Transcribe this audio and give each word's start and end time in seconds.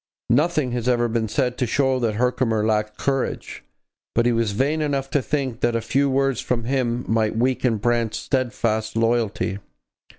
Nothing 0.31 0.71
has 0.71 0.87
ever 0.89 1.07
been 1.07 1.27
said 1.27 1.59
to 1.59 1.67
show 1.67 1.99
that 1.99 2.15
Herkimer 2.15 2.65
lacked 2.65 2.97
courage. 2.97 3.63
But 4.15 4.25
he 4.25 4.31
was 4.31 4.51
vain 4.53 4.81
enough 4.81 5.11
to 5.11 5.21
think 5.21 5.59
that 5.59 5.75
a 5.75 5.79
few 5.79 6.09
words 6.09 6.41
from 6.41 6.63
him 6.63 7.05
might 7.07 7.37
weaken 7.37 7.77
Brant's 7.77 8.17
steadfast 8.17 8.95
loyalty. 8.95 9.59